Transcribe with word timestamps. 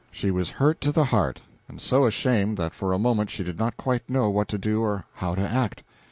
She 0.09 0.31
was 0.31 0.49
hurt 0.49 0.81
to 0.81 0.91
the 0.91 1.03
heart, 1.03 1.43
and 1.67 1.79
so 1.79 2.07
ashamed 2.07 2.57
that 2.57 2.73
for 2.73 2.91
a 2.91 2.97
moment 2.97 3.29
she 3.29 3.43
did 3.43 3.59
not 3.59 3.77
quite 3.77 4.09
know 4.09 4.31
what 4.31 4.47
to 4.47 4.57
do 4.57 4.81
or 4.81 5.05
how 5.13 5.35
to 5.35 5.47
act. 5.47 5.83